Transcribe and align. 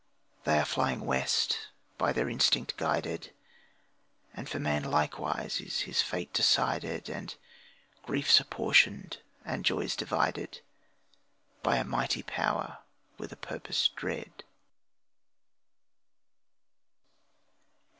They 0.45 0.57
are 0.57 0.65
flying 0.65 1.01
west, 1.05 1.67
by 1.99 2.11
their 2.11 2.27
instinct 2.27 2.75
guided, 2.75 3.31
And 4.33 4.49
for 4.49 4.57
man 4.57 4.83
likewise 4.83 5.61
is 5.61 5.81
his 5.81 6.01
fate 6.01 6.33
decided, 6.33 7.07
And 7.07 7.35
griefs 8.01 8.39
apportioned 8.39 9.19
and 9.45 9.63
joys 9.63 9.95
divided 9.95 10.61
By 11.61 11.75
a 11.77 11.83
mighty 11.83 12.23
power 12.23 12.79
with 13.19 13.31
a 13.31 13.35
purpose 13.35 13.89
dread. 13.89 14.43